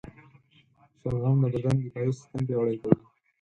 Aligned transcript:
شلغم 0.99 1.35
د 1.41 1.43
بدن 1.53 1.75
دفاعي 1.81 2.11
سیستم 2.19 2.41
پیاوړی 2.47 2.75
کوي. 2.81 2.95